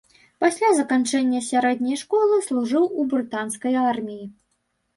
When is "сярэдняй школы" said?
1.49-2.41